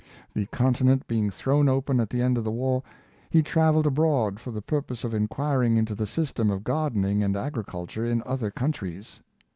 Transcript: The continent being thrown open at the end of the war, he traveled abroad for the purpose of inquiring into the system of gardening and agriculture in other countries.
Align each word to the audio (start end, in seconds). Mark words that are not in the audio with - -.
The 0.33 0.47
continent 0.47 1.05
being 1.07 1.29
thrown 1.29 1.69
open 1.69 1.99
at 1.99 2.09
the 2.09 2.23
end 2.23 2.35
of 2.39 2.43
the 2.43 2.49
war, 2.49 2.81
he 3.29 3.43
traveled 3.43 3.85
abroad 3.85 4.39
for 4.39 4.49
the 4.49 4.59
purpose 4.63 5.03
of 5.03 5.13
inquiring 5.13 5.77
into 5.77 5.93
the 5.93 6.07
system 6.07 6.49
of 6.49 6.63
gardening 6.63 7.21
and 7.21 7.37
agriculture 7.37 8.03
in 8.07 8.23
other 8.25 8.49
countries. 8.49 9.21